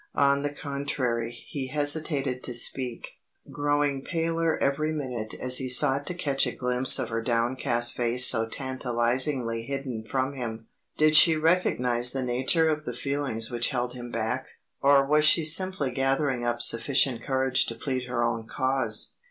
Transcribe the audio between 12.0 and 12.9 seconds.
the nature of